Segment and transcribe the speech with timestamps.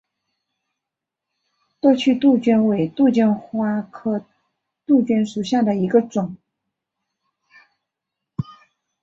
[1.79, 4.25] 多趣杜鹃为杜鹃花科
[4.87, 6.37] 杜鹃属下的一个种。